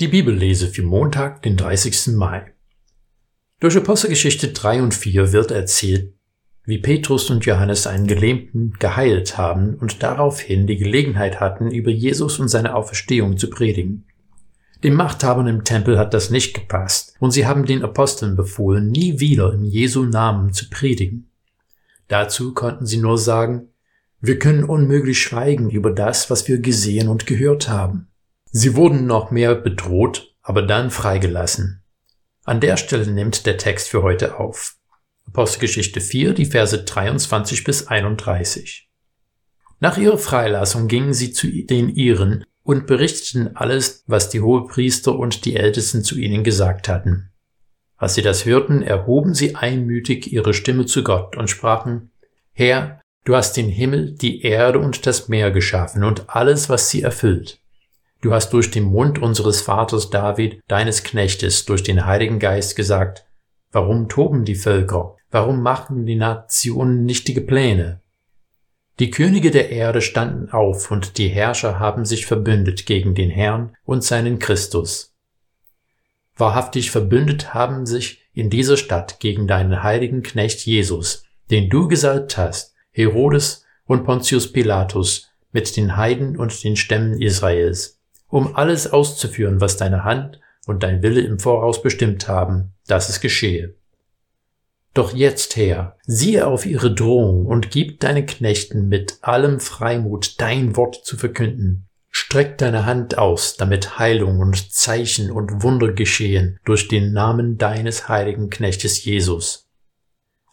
Die 0.00 0.08
Bibellese 0.08 0.68
für 0.68 0.82
Montag, 0.82 1.42
den 1.42 1.58
30. 1.58 2.14
Mai. 2.16 2.54
Durch 3.58 3.76
Apostelgeschichte 3.76 4.48
3 4.48 4.82
und 4.82 4.94
4 4.94 5.32
wird 5.32 5.50
erzählt, 5.50 6.14
wie 6.64 6.78
Petrus 6.78 7.28
und 7.28 7.44
Johannes 7.44 7.86
einen 7.86 8.06
Gelähmten 8.06 8.72
geheilt 8.78 9.36
haben 9.36 9.74
und 9.74 10.02
daraufhin 10.02 10.66
die 10.66 10.78
Gelegenheit 10.78 11.38
hatten, 11.38 11.70
über 11.70 11.90
Jesus 11.90 12.40
und 12.40 12.48
seine 12.48 12.76
Auferstehung 12.76 13.36
zu 13.36 13.50
predigen. 13.50 14.06
Den 14.82 14.94
Machthabern 14.94 15.48
im 15.48 15.64
Tempel 15.64 15.98
hat 15.98 16.14
das 16.14 16.30
nicht 16.30 16.54
gepasst 16.54 17.14
und 17.20 17.32
sie 17.32 17.46
haben 17.46 17.66
den 17.66 17.82
Aposteln 17.82 18.36
befohlen, 18.36 18.90
nie 18.90 19.20
wieder 19.20 19.52
in 19.52 19.66
Jesu 19.66 20.04
Namen 20.04 20.54
zu 20.54 20.70
predigen. 20.70 21.30
Dazu 22.08 22.54
konnten 22.54 22.86
sie 22.86 22.96
nur 22.96 23.18
sagen, 23.18 23.68
wir 24.22 24.38
können 24.38 24.64
unmöglich 24.64 25.20
schweigen 25.20 25.68
über 25.68 25.90
das, 25.90 26.30
was 26.30 26.48
wir 26.48 26.60
gesehen 26.60 27.08
und 27.08 27.26
gehört 27.26 27.68
haben. 27.68 28.09
Sie 28.52 28.74
wurden 28.74 29.06
noch 29.06 29.30
mehr 29.30 29.54
bedroht, 29.54 30.34
aber 30.42 30.62
dann 30.62 30.90
freigelassen. 30.90 31.84
An 32.44 32.58
der 32.60 32.76
Stelle 32.76 33.06
nimmt 33.06 33.46
der 33.46 33.58
Text 33.58 33.88
für 33.88 34.02
heute 34.02 34.38
auf. 34.38 34.76
Apostelgeschichte 35.26 36.00
4, 36.00 36.34
die 36.34 36.46
Verse 36.46 36.76
23 36.76 37.62
bis 37.62 37.86
31. 37.86 38.88
Nach 39.78 39.96
ihrer 39.96 40.18
Freilassung 40.18 40.88
gingen 40.88 41.14
sie 41.14 41.32
zu 41.32 41.46
den 41.46 41.90
Iren 41.90 42.44
und 42.64 42.88
berichteten 42.88 43.56
alles, 43.56 44.02
was 44.08 44.30
die 44.30 44.40
Hohepriester 44.40 45.16
und 45.16 45.44
die 45.44 45.54
Ältesten 45.54 46.02
zu 46.02 46.18
ihnen 46.18 46.42
gesagt 46.42 46.88
hatten. 46.88 47.30
Als 47.96 48.14
sie 48.14 48.22
das 48.22 48.46
hörten, 48.46 48.82
erhoben 48.82 49.34
sie 49.34 49.54
einmütig 49.54 50.32
ihre 50.32 50.54
Stimme 50.54 50.86
zu 50.86 51.04
Gott 51.04 51.36
und 51.36 51.48
sprachen, 51.48 52.10
Herr, 52.52 53.00
du 53.24 53.36
hast 53.36 53.56
den 53.56 53.68
Himmel, 53.68 54.12
die 54.12 54.42
Erde 54.42 54.80
und 54.80 55.06
das 55.06 55.28
Meer 55.28 55.52
geschaffen 55.52 56.02
und 56.02 56.28
alles, 56.28 56.68
was 56.68 56.90
sie 56.90 57.02
erfüllt. 57.02 57.60
Du 58.22 58.34
hast 58.34 58.52
durch 58.52 58.70
den 58.70 58.84
Mund 58.84 59.18
unseres 59.18 59.62
Vaters 59.62 60.10
David, 60.10 60.60
deines 60.68 61.04
Knechtes, 61.04 61.64
durch 61.64 61.82
den 61.82 62.04
Heiligen 62.04 62.38
Geist 62.38 62.76
gesagt, 62.76 63.24
warum 63.72 64.10
toben 64.10 64.44
die 64.44 64.56
Völker? 64.56 65.16
Warum 65.30 65.62
machen 65.62 66.04
die 66.04 66.16
Nationen 66.16 67.04
nichtige 67.04 67.40
Pläne? 67.40 68.00
Die 68.98 69.10
Könige 69.10 69.50
der 69.50 69.70
Erde 69.70 70.02
standen 70.02 70.50
auf 70.50 70.90
und 70.90 71.16
die 71.16 71.28
Herrscher 71.28 71.78
haben 71.78 72.04
sich 72.04 72.26
verbündet 72.26 72.84
gegen 72.84 73.14
den 73.14 73.30
Herrn 73.30 73.74
und 73.84 74.04
seinen 74.04 74.38
Christus. 74.38 75.14
Wahrhaftig 76.36 76.90
verbündet 76.90 77.54
haben 77.54 77.86
sich 77.86 78.28
in 78.34 78.50
dieser 78.50 78.76
Stadt 78.76 79.18
gegen 79.20 79.46
deinen 79.46 79.82
heiligen 79.82 80.22
Knecht 80.22 80.66
Jesus, 80.66 81.24
den 81.50 81.70
du 81.70 81.88
gesalbt 81.88 82.36
hast, 82.36 82.74
Herodes 82.90 83.64
und 83.86 84.04
Pontius 84.04 84.52
Pilatus 84.52 85.30
mit 85.52 85.74
den 85.76 85.96
Heiden 85.96 86.36
und 86.36 86.62
den 86.62 86.76
Stämmen 86.76 87.20
Israels 87.20 87.99
um 88.30 88.56
alles 88.56 88.90
auszuführen, 88.92 89.60
was 89.60 89.76
deine 89.76 90.04
Hand 90.04 90.40
und 90.66 90.82
dein 90.82 91.02
Wille 91.02 91.20
im 91.20 91.38
Voraus 91.38 91.82
bestimmt 91.82 92.28
haben, 92.28 92.72
dass 92.86 93.08
es 93.08 93.20
geschehe. 93.20 93.74
Doch 94.94 95.14
jetzt, 95.14 95.56
Herr, 95.56 95.96
siehe 96.06 96.46
auf 96.46 96.66
ihre 96.66 96.92
Drohung 96.92 97.46
und 97.46 97.70
gib 97.70 98.00
deinen 98.00 98.26
Knechten 98.26 98.88
mit 98.88 99.18
allem 99.22 99.60
Freimut 99.60 100.40
dein 100.40 100.76
Wort 100.76 101.04
zu 101.04 101.16
verkünden. 101.16 101.86
Streck 102.12 102.58
deine 102.58 102.86
Hand 102.86 103.16
aus, 103.16 103.56
damit 103.56 104.00
Heilung 104.00 104.40
und 104.40 104.72
Zeichen 104.72 105.30
und 105.30 105.62
Wunder 105.62 105.92
geschehen 105.92 106.58
durch 106.64 106.88
den 106.88 107.12
Namen 107.12 107.56
deines 107.56 108.08
heiligen 108.08 108.50
Knechtes 108.50 109.04
Jesus. 109.04 109.69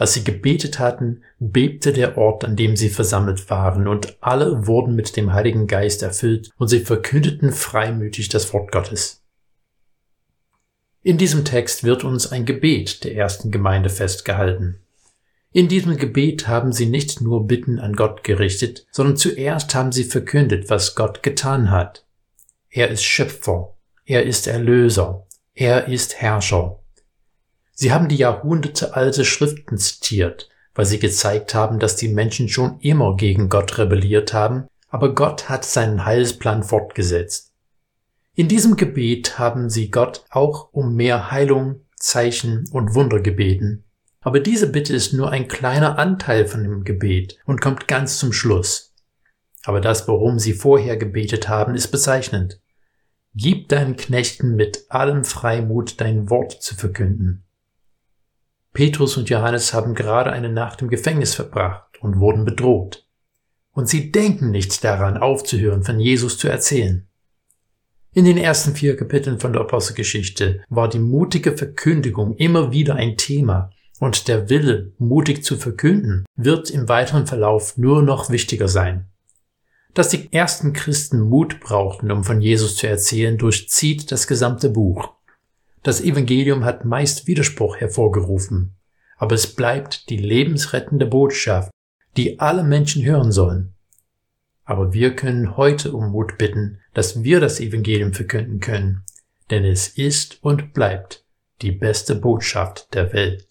Als 0.00 0.14
sie 0.14 0.24
gebetet 0.24 0.78
hatten, 0.78 1.24
bebte 1.38 1.92
der 1.92 2.16
Ort, 2.16 2.42
an 2.42 2.56
dem 2.56 2.74
sie 2.74 2.88
versammelt 2.88 3.50
waren, 3.50 3.86
und 3.86 4.16
alle 4.22 4.66
wurden 4.66 4.96
mit 4.96 5.14
dem 5.14 5.34
Heiligen 5.34 5.66
Geist 5.66 6.02
erfüllt, 6.02 6.48
und 6.56 6.68
sie 6.68 6.80
verkündeten 6.80 7.52
freimütig 7.52 8.30
das 8.30 8.50
Wort 8.54 8.72
Gottes. 8.72 9.22
In 11.02 11.18
diesem 11.18 11.44
Text 11.44 11.84
wird 11.84 12.02
uns 12.02 12.32
ein 12.32 12.46
Gebet 12.46 13.04
der 13.04 13.14
ersten 13.14 13.50
Gemeinde 13.50 13.90
festgehalten. 13.90 14.80
In 15.52 15.68
diesem 15.68 15.98
Gebet 15.98 16.48
haben 16.48 16.72
sie 16.72 16.86
nicht 16.86 17.20
nur 17.20 17.46
Bitten 17.46 17.78
an 17.78 17.94
Gott 17.94 18.24
gerichtet, 18.24 18.86
sondern 18.90 19.18
zuerst 19.18 19.74
haben 19.74 19.92
sie 19.92 20.04
verkündet, 20.04 20.70
was 20.70 20.94
Gott 20.94 21.22
getan 21.22 21.70
hat. 21.70 22.06
Er 22.70 22.88
ist 22.88 23.04
Schöpfer, 23.04 23.74
er 24.06 24.24
ist 24.24 24.46
Erlöser, 24.46 25.26
er 25.52 25.88
ist 25.88 26.22
Herrscher, 26.22 26.79
Sie 27.80 27.92
haben 27.92 28.08
die 28.08 28.16
jahrhundertealte 28.16 29.24
Schriften 29.24 29.78
zitiert, 29.78 30.50
weil 30.74 30.84
sie 30.84 30.98
gezeigt 30.98 31.54
haben, 31.54 31.78
dass 31.78 31.96
die 31.96 32.08
Menschen 32.08 32.50
schon 32.50 32.78
immer 32.80 33.16
gegen 33.16 33.48
Gott 33.48 33.78
rebelliert 33.78 34.34
haben, 34.34 34.66
aber 34.90 35.14
Gott 35.14 35.48
hat 35.48 35.64
seinen 35.64 36.04
Heilsplan 36.04 36.62
fortgesetzt. 36.62 37.54
In 38.34 38.48
diesem 38.48 38.76
Gebet 38.76 39.38
haben 39.38 39.70
sie 39.70 39.90
Gott 39.90 40.26
auch 40.28 40.68
um 40.72 40.94
mehr 40.94 41.30
Heilung, 41.30 41.80
Zeichen 41.96 42.68
und 42.70 42.94
Wunder 42.94 43.20
gebeten. 43.20 43.84
Aber 44.20 44.40
diese 44.40 44.66
Bitte 44.66 44.94
ist 44.94 45.14
nur 45.14 45.30
ein 45.30 45.48
kleiner 45.48 45.98
Anteil 45.98 46.44
von 46.44 46.62
dem 46.62 46.84
Gebet 46.84 47.38
und 47.46 47.62
kommt 47.62 47.88
ganz 47.88 48.18
zum 48.18 48.34
Schluss. 48.34 48.92
Aber 49.64 49.80
das, 49.80 50.06
worum 50.06 50.38
sie 50.38 50.52
vorher 50.52 50.98
gebetet 50.98 51.48
haben, 51.48 51.74
ist 51.74 51.88
bezeichnend. 51.88 52.60
Gib 53.34 53.70
deinen 53.70 53.96
Knechten 53.96 54.54
mit 54.54 54.84
allem 54.90 55.24
Freimut 55.24 55.98
dein 55.98 56.28
Wort 56.28 56.60
zu 56.60 56.74
verkünden. 56.74 57.46
Petrus 58.72 59.16
und 59.16 59.28
Johannes 59.28 59.74
haben 59.74 59.94
gerade 59.94 60.32
eine 60.32 60.48
Nacht 60.48 60.80
im 60.82 60.88
Gefängnis 60.88 61.34
verbracht 61.34 62.00
und 62.00 62.20
wurden 62.20 62.44
bedroht. 62.44 63.06
Und 63.72 63.88
sie 63.88 64.12
denken 64.12 64.50
nicht 64.50 64.82
daran, 64.84 65.16
aufzuhören, 65.16 65.82
von 65.82 65.98
Jesus 65.98 66.38
zu 66.38 66.48
erzählen. 66.48 67.08
In 68.12 68.24
den 68.24 68.38
ersten 68.38 68.74
vier 68.74 68.96
Kapiteln 68.96 69.38
von 69.38 69.52
der 69.52 69.62
Apostelgeschichte 69.62 70.62
war 70.68 70.88
die 70.88 70.98
mutige 70.98 71.56
Verkündigung 71.56 72.34
immer 72.36 72.72
wieder 72.72 72.96
ein 72.96 73.16
Thema 73.16 73.70
und 74.00 74.28
der 74.28 74.48
Wille, 74.48 74.92
mutig 74.98 75.44
zu 75.44 75.56
verkünden, 75.56 76.24
wird 76.34 76.70
im 76.70 76.88
weiteren 76.88 77.26
Verlauf 77.26 77.76
nur 77.76 78.02
noch 78.02 78.30
wichtiger 78.30 78.66
sein. 78.66 79.06
Dass 79.94 80.08
die 80.08 80.32
ersten 80.32 80.72
Christen 80.72 81.20
Mut 81.20 81.60
brauchten, 81.60 82.10
um 82.10 82.24
von 82.24 82.40
Jesus 82.40 82.76
zu 82.76 82.88
erzählen, 82.88 83.36
durchzieht 83.36 84.10
das 84.10 84.26
gesamte 84.26 84.70
Buch. 84.70 85.10
Das 85.82 86.00
Evangelium 86.02 86.64
hat 86.64 86.84
meist 86.84 87.26
Widerspruch 87.26 87.76
hervorgerufen, 87.76 88.76
aber 89.16 89.34
es 89.34 89.54
bleibt 89.54 90.10
die 90.10 90.18
lebensrettende 90.18 91.06
Botschaft, 91.06 91.70
die 92.16 92.38
alle 92.38 92.64
Menschen 92.64 93.04
hören 93.04 93.32
sollen. 93.32 93.74
Aber 94.64 94.92
wir 94.92 95.16
können 95.16 95.56
heute 95.56 95.92
um 95.92 96.10
Mut 96.12 96.36
bitten, 96.38 96.80
dass 96.92 97.22
wir 97.24 97.40
das 97.40 97.60
Evangelium 97.60 98.12
verkünden 98.12 98.60
können, 98.60 99.04
denn 99.50 99.64
es 99.64 99.88
ist 99.88 100.38
und 100.42 100.74
bleibt 100.74 101.24
die 101.62 101.72
beste 101.72 102.14
Botschaft 102.14 102.92
der 102.94 103.12
Welt. 103.12 103.49